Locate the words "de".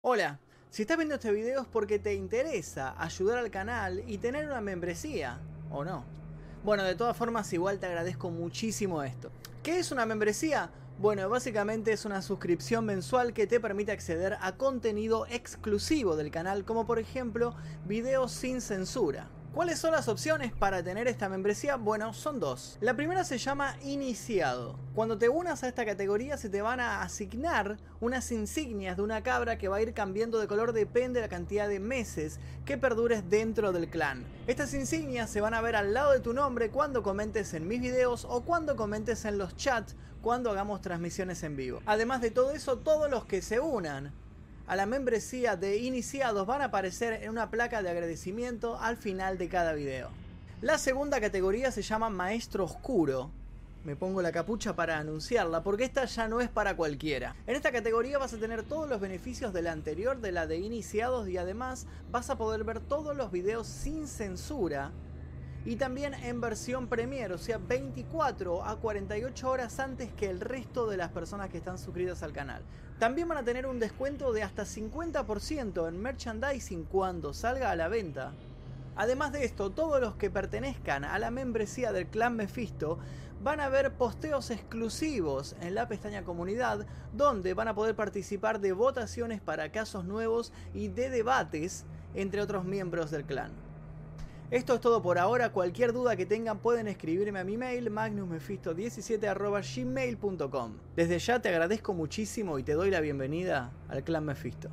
6.84-6.94, 28.96-29.02, 30.38-30.46, 31.18-31.26, 31.68-31.80, 36.12-36.20, 42.20-42.30, 45.56-45.78, 47.82-47.88, 49.38-49.48, 59.54-59.62, 60.20-60.32, 60.46-60.58, 70.88-70.96, 74.32-74.42, 79.32-79.44, 88.60-88.72, 90.88-91.10